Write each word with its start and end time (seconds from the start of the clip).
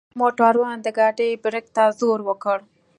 موټروان 0.19 0.77
د 0.83 0.87
ګاډۍ 0.97 1.31
برک 1.43 1.65
ته 1.75 1.83
زور 1.99 2.19
وکړ. 2.25 2.57